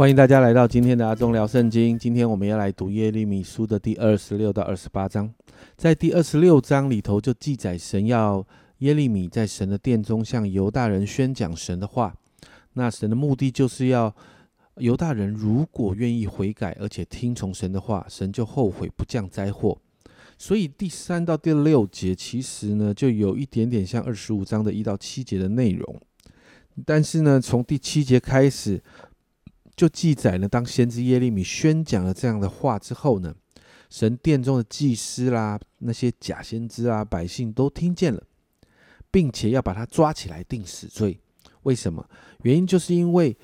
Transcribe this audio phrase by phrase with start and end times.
[0.00, 1.98] 欢迎大家来到今天的阿忠聊圣经。
[1.98, 5.30] 今天我们要来读耶利米书的第二十六到二十八章。
[5.76, 8.42] 在第二十六章里头，就记载神要
[8.78, 12.14] 耶利米在神的殿中向犹大人宣讲神的话。
[12.72, 14.16] 那神的目的就是要
[14.76, 19.76] 犹大人如果愿意悔改，而且听从神的话，神就后悔不降灾祸。
[20.38, 26.00] 所以第三到第六节其实呢，就有一点点像二十五章的一到七节的内容。
[26.86, 28.82] 但是呢，从第七节开始。
[29.76, 33.34] 就记载了，当先知耶利米宣讲了这样的话之后呢，
[33.88, 38.22] 神殿中的祭司啦，那些假先知啊，百姓都听见了，
[39.10, 41.18] 并且要把他抓起来定死罪。
[41.62, 42.06] 为什么？
[42.42, 43.34] 原因就是因为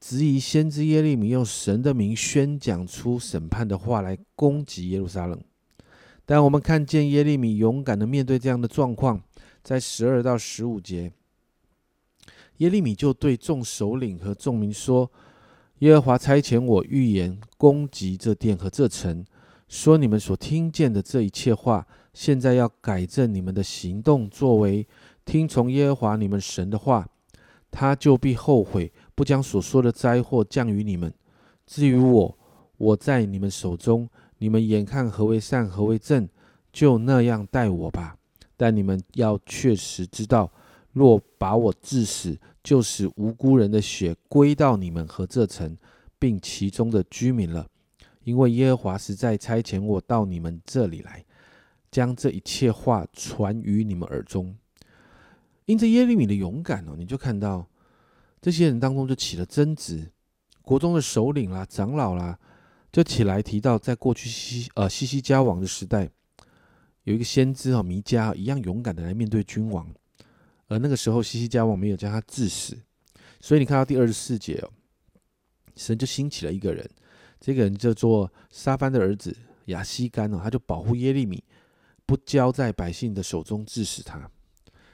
[0.00, 5.40] 质疑先知耶利米用神的名宣讲出审判的话来攻击耶路撒冷。
[6.24, 9.22] 但我们看见耶利米勇敢的面对这样的状况，
[9.62, 11.12] 在十二到十五节，
[12.56, 15.12] 耶利米就对众首领和众民说。
[15.80, 19.24] 耶和华差遣我预言攻击这殿和这城，
[19.68, 24.88] 说你们所听见的这一切话，现在要改正你们的行动作为，
[25.26, 27.06] 听从耶和华你们神的话，
[27.70, 31.12] 他就必后悔，不将所说的灾祸降于你们。
[31.66, 32.38] 至于我，
[32.78, 36.26] 我在你们手中，你们眼看何为善，何为正，
[36.72, 38.16] 就那样待我吧。
[38.56, 40.50] 但你们要确实知道，
[40.92, 45.76] 若把我致死，就使无辜人的血归到你们和这城，
[46.18, 47.64] 并其中的居民了，
[48.24, 51.24] 因为耶和华实在差遣我到你们这里来，
[51.92, 54.52] 将这一切话传于你们耳中。
[55.66, 57.64] 因着耶利米的勇敢哦，你就看到
[58.42, 60.10] 这些人当中就起了争执，
[60.60, 62.36] 国中的首领啦、长老啦，
[62.90, 66.10] 就起来提到，在过去西呃西西家王的时代，
[67.04, 69.88] 有一个先知哦弥迦一样勇敢的来面对君王。
[70.68, 72.76] 而那个时候，西西加王没有将他致死，
[73.40, 74.70] 所以你看到第二十四节哦，
[75.76, 76.88] 神就兴起了一个人，
[77.40, 81.44] 这个人叫做沙番的儿子亚西干哦，他就保护耶利米，
[82.04, 84.30] 不交在百姓的手中致死他，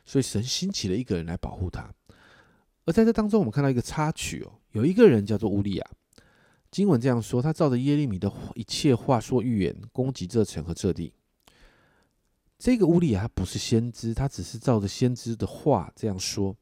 [0.04, 1.90] 所以神兴起了一个人来保护他。
[2.84, 5.86] 而在这当中，我们看到一个插曲哦，有一个人叫做乌利亚，
[6.70, 11.12] 经文这样说，他照着耶利米的一切话说预言，攻击这城和这地。
[12.62, 16.54] 这个乌利亚他不是先知，他只是照着先知的话这样说。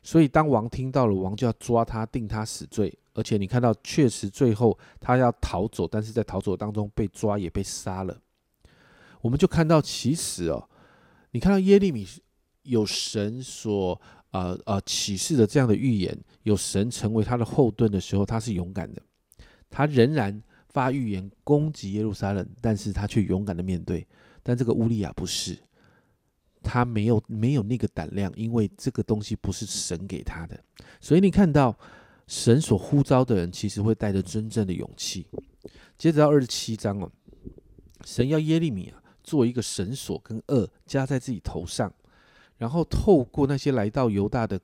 [0.00, 2.96] 所以当王听到了，王就要抓他，定他死罪。
[3.14, 8.16] 而且你看到，确实最后他要逃走，但是在逃走当中被抓，也被杀了。
[9.20, 10.68] 我们就看到，其实哦，
[11.32, 12.06] 你看到耶利米
[12.62, 14.00] 有神所
[14.30, 19.02] 呃呃启示的这样的预言，有神成为他的后盾的时候，他是勇敢的。
[19.68, 20.40] 他仍然
[20.72, 24.06] 发预言攻击耶路撒冷，但是他却勇敢的面对。
[24.42, 25.58] 但这个乌利亚不是，
[26.62, 30.58] 他没有没有那个胆量，因为这个东西不是神给他的。
[31.00, 31.76] 所以你看到
[32.26, 35.26] 神所呼召的人，其实会带着真正的勇气。
[35.98, 37.10] 接着到二十七章哦，
[38.04, 41.92] 神要耶利米啊做一个绳索跟恶加在自己头上，
[42.56, 44.58] 然后透过那些来到犹大的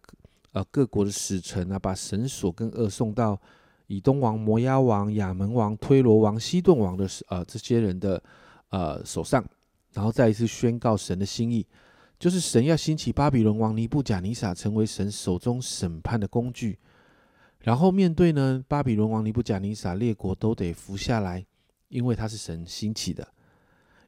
[0.53, 3.39] 呃各国的使臣啊，把绳索跟恶送到
[3.87, 8.23] 以东王、摩押王、亚门王、推罗王、西顿王的呃这些人的
[8.71, 9.45] 呃手上。
[9.93, 11.67] 然后再一次宣告神的心意，
[12.19, 16.79] 就是神要兴起巴比伦王尼布甲尼撒成为神手中审判的工具。
[17.61, 21.45] 然后面对呢，巴比伦王尼布甲尼撒，列国都得服下来，
[21.89, 23.27] 因为他是神兴起的。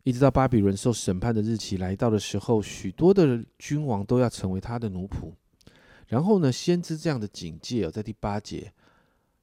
[0.03, 5.33] 一直到巴比伦受审判的日期来到的时候，许多的君王都要成为他的奴仆。
[6.07, 8.71] 然后呢，先知这样的警戒哦，在第八节，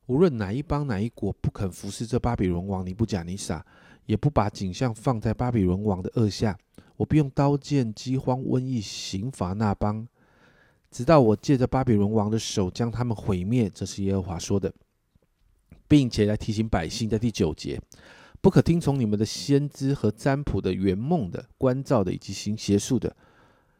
[0.07, 3.65] 无论哪一邦哪一国不肯服侍这巴比伦王尼布甲尼撒。
[4.05, 6.55] 也不把景象放在巴比伦王的恶下，
[6.95, 10.07] 我不用刀剑、饥荒、瘟疫刑罚那邦，
[10.91, 13.67] 直到我借着巴比伦王的手将他们毁灭。
[13.67, 14.71] 这是耶和华说的，
[15.87, 17.81] 并且来提醒百姓，在第九节，
[18.41, 23.11] 不可听从你们的先知和占卜的、圆梦的、观照的以及行邪术的。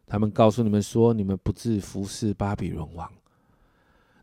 [0.07, 3.07] 他们告诉你们说，你们不自服侍巴比伦王。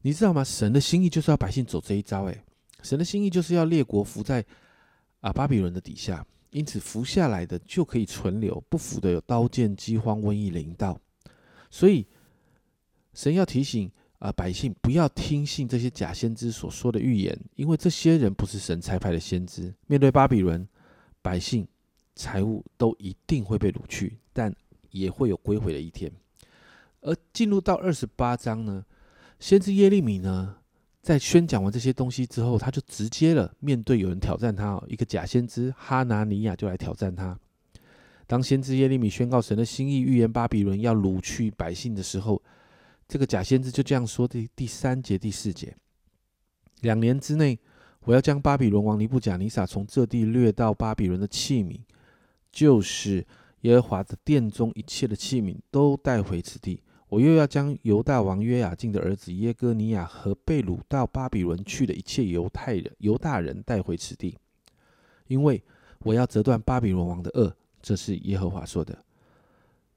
[0.02, 0.44] 你知道吗？
[0.44, 2.24] 神的心意就是要百姓走这一招。
[2.24, 2.42] 诶，
[2.82, 4.44] 神的心意就是要列国服在。
[5.22, 11.00] 啊，巴比伦的底下，因此服下来的就可以存留，不服的有刀剑、饥荒、瘟疫临到。
[11.70, 12.04] 所以，
[13.14, 13.88] 神要提醒
[14.18, 19.72] 啊百姓不要听信这些假先知所说的预言，因为这些人不是神差派的先知。
[19.86, 20.66] 面对巴比伦，
[21.22, 21.64] 百姓
[22.16, 24.52] 财物都一定会被掳去，但
[24.90, 26.10] 也会有归回的一天。
[27.02, 28.84] 而进入到二十八章呢，
[29.42, 30.54] 先知耶利米呢？
[31.02, 37.36] 在宣讲完这些东西之后，他就直接了面对有人挑战他哦，一个假先知哈拿尼亚就来挑战他。
[38.28, 42.40] 当先知耶利米宣告神的心意，预言巴比伦要掳去百姓的时候，
[43.08, 45.76] 这个假先知就这样说：第第三节、第四节，
[46.82, 47.58] 两年之内，
[48.04, 51.80] 我要将巴比伦王尼布甲尼撒从这地掠到巴比伦的器皿，
[52.52, 53.26] 就是
[53.62, 56.80] 耶和华的殿中一切的器皿，都带回此地。
[57.12, 64.34] 我又要将犹大王约雅敬的儿子耶哥尼亚和被掳到巴比伦去的一切犹太人、犹大人带回此地，
[65.26, 65.62] 因为
[65.98, 67.54] 我要折断巴比伦王的恶。
[67.82, 68.96] 这是耶和华说的。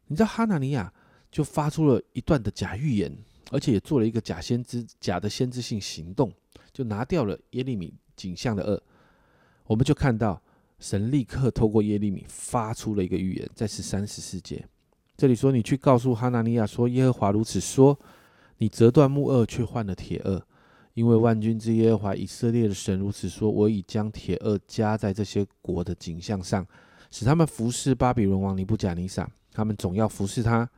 [0.08, 0.94] 你知道哈拿尼亚
[1.32, 3.18] 就发出了一段的假预言，
[3.50, 6.30] 而且也做了一个假先知、假的先知性行动，
[6.74, 8.84] 就拿掉了耶利米景象的恶。
[9.68, 10.42] 我们就看到
[10.80, 14.68] 神立刻透过耶利米发出了一个预言，在十三十四节。
[15.18, 17.98] 这里说，你去告诉哈拿尼亚说，耶和华如此说：
[18.58, 20.42] 你折断木轭，却换了铁轭，
[20.94, 26.66] 因为万军之耶和华以色列的神如此说：我已将铁轭加在这些国的景象上，
[27.10, 30.70] 使他们服侍巴比伦王尼布甲尼撒，他们总要服侍他。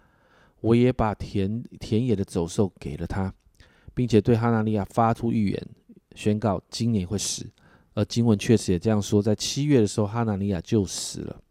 [0.61, 3.33] 我也把田田野的走兽给了他，
[3.93, 5.67] 并且对哈拿尼亚发出预言，
[6.15, 7.47] 宣告今年会死。
[7.93, 11.41] 而经文确实也这样说，在七月的时候，哈拿尼亚就死了。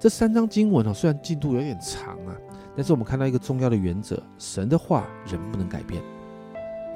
[0.00, 2.34] 这三章经文哦，虽然进度有点长啊，
[2.74, 6.02] 但是我们看到一个重要的原则：神的话人不能改变。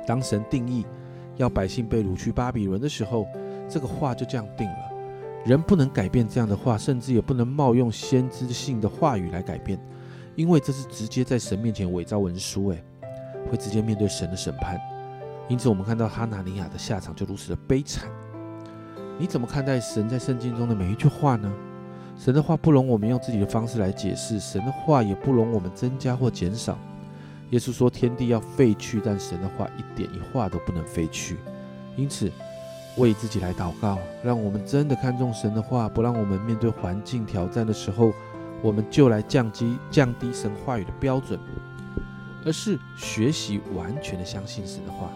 [0.06, 0.86] 当神定义
[1.36, 3.26] 要百姓被掳去巴比伦的时候，
[3.68, 4.90] 这个话就这样定了。
[5.44, 9.78] 人不能改变这样的话，甚至也不能冒用先知性的话语来改变，
[10.34, 12.82] 因为这是直接在神面前伪造文书，诶，
[13.50, 14.80] 会直接面对神的审判。
[15.46, 18.08] 因此，我们看到哈拿尼亚的下场就如此的悲惨。
[19.18, 21.52] 你怎么看待神在圣经中的每一句话呢？
[22.16, 26.78] 神的话不容我们用自己的方式来解释，神的话也不容我们增加或减少。
[27.50, 31.36] 耶稣说：“天地要废去，但神的话一点一画都不能废去。”
[31.96, 32.30] 因此，
[32.96, 38.12] 为自己来祷告，让我们真的看重神的话，不让我们面对环境挑战的时候，
[38.62, 41.38] 我们就来降低降低神话语的标准，
[42.44, 45.10] 而是学习完全的相信神的话，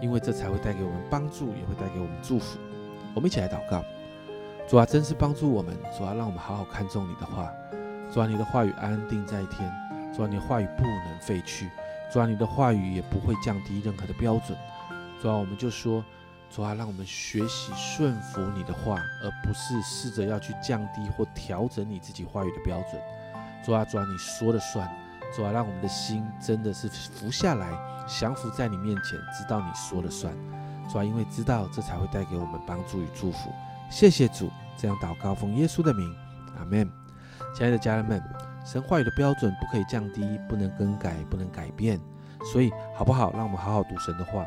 [0.00, 2.58] 因为这才会带给我们帮助，也会带给我们祝福。
[3.14, 3.84] 我们一起来祷告。
[4.72, 5.76] 主啊，真是帮助我们。
[5.94, 7.52] 主啊，让我们好好看重你的话。
[8.10, 9.70] 主啊，你的话语安定在天。
[10.16, 11.68] 主啊，你的话语不能废去。
[12.10, 14.56] 主啊，你的话语也不会降低任何的标准。
[15.20, 16.02] 主啊，我们就说，
[16.50, 22.92] 主啊，让我们学习顺服你的话，而不是试着要去降低或调整你自己话语的标准。
[23.62, 24.90] 主啊，主啊，你说了算。
[25.36, 27.68] 主啊，让我们的心真的是服下来，
[28.08, 30.32] 降服在你面前，知道你说了算。
[30.90, 33.50] 主啊，因为知道这才会带给我们帮助与祝福。
[33.92, 36.10] 谢谢主，这样祷告奉耶稣的名，
[36.56, 36.90] 阿门。
[37.54, 38.22] 亲爱的家人们，
[38.64, 42.00] 神话语的标准不可以降低，不能更改，不能改变。
[42.50, 43.30] 所以，好不好？
[43.34, 44.46] 让我们好好读神的话，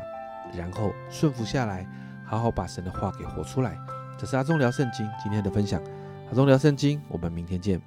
[0.52, 1.86] 然后顺服下来，
[2.24, 3.78] 好好把神的话给活出来。
[4.18, 5.80] 这是阿忠聊圣经今天的分享。
[6.28, 7.80] 阿忠聊圣经，我们明天见。